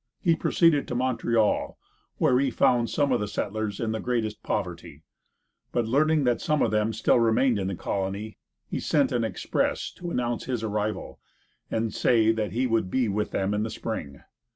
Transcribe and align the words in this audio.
He 0.19 0.33
proceeded 0.35 0.87
to 0.87 0.95
Montreal, 0.95 1.77
where 2.17 2.39
he 2.39 2.49
found 2.49 2.89
some 2.89 3.11
of 3.11 3.19
the 3.19 3.27
settlers 3.27 3.79
in 3.79 3.91
the 3.91 3.99
greatest 3.99 4.41
poverty; 4.41 5.03
but 5.71 5.85
learning 5.85 6.23
that 6.23 6.41
some 6.41 6.63
of 6.63 6.71
them 6.71 6.91
still 6.91 7.19
remained 7.19 7.59
in 7.59 7.67
the 7.67 7.75
colony, 7.75 8.39
he 8.67 8.79
sent 8.79 9.11
an 9.11 9.23
express 9.23 9.91
to 9.91 10.09
announce 10.09 10.45
his 10.45 10.63
arrival, 10.63 11.19
and 11.69 11.93
say 11.93 12.31
that 12.31 12.51
he 12.51 12.65
would 12.65 12.89
be 12.89 13.07
with 13.09 13.29
them 13.29 13.53
in 13.53 13.61
the 13.61 13.69
spring. 13.69 14.21